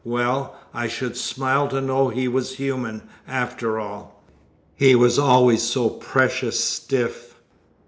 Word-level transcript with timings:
Well, 0.03 0.55
I 0.73 0.87
should 0.87 1.15
smile 1.15 1.67
to 1.67 1.79
know 1.79 2.09
he 2.09 2.27
was 2.27 2.55
human, 2.55 3.03
after 3.27 3.79
all. 3.79 4.19
He 4.75 4.95
was 4.95 5.19
always 5.19 5.61
so 5.61 5.89
precious 5.91 6.59
stiff!" 6.59 7.35